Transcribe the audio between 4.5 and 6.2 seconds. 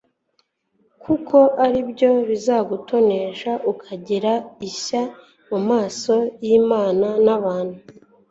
ishya mu maso